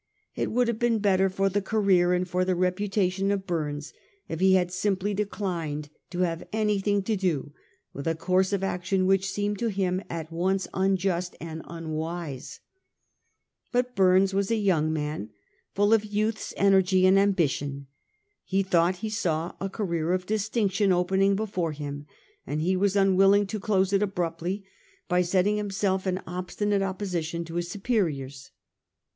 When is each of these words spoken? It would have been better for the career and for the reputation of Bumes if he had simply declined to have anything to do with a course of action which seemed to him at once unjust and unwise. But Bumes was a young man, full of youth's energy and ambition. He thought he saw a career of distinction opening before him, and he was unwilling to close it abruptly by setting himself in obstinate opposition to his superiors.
It 0.33 0.51
would 0.51 0.67
have 0.67 0.79
been 0.79 0.97
better 0.97 1.29
for 1.29 1.47
the 1.47 1.61
career 1.61 2.11
and 2.13 2.27
for 2.27 2.43
the 2.43 2.55
reputation 2.55 3.29
of 3.29 3.45
Bumes 3.45 3.93
if 4.27 4.39
he 4.39 4.55
had 4.55 4.71
simply 4.71 5.13
declined 5.13 5.89
to 6.09 6.21
have 6.21 6.47
anything 6.51 7.03
to 7.03 7.15
do 7.15 7.53
with 7.93 8.07
a 8.07 8.15
course 8.15 8.51
of 8.51 8.63
action 8.63 9.05
which 9.05 9.29
seemed 9.29 9.59
to 9.59 9.67
him 9.67 10.01
at 10.09 10.31
once 10.31 10.67
unjust 10.73 11.35
and 11.39 11.61
unwise. 11.65 12.61
But 13.71 13.95
Bumes 13.95 14.33
was 14.33 14.49
a 14.49 14.55
young 14.55 14.91
man, 14.91 15.29
full 15.75 15.93
of 15.93 16.03
youth's 16.03 16.51
energy 16.57 17.05
and 17.05 17.19
ambition. 17.19 17.85
He 18.43 18.63
thought 18.63 18.95
he 19.05 19.09
saw 19.11 19.53
a 19.61 19.69
career 19.69 20.13
of 20.13 20.25
distinction 20.25 20.91
opening 20.91 21.35
before 21.35 21.73
him, 21.73 22.07
and 22.47 22.59
he 22.59 22.75
was 22.75 22.95
unwilling 22.95 23.45
to 23.45 23.59
close 23.59 23.93
it 23.93 24.01
abruptly 24.01 24.63
by 25.07 25.21
setting 25.21 25.57
himself 25.57 26.07
in 26.07 26.21
obstinate 26.25 26.81
opposition 26.81 27.45
to 27.45 27.53
his 27.53 27.69
superiors. 27.69 28.49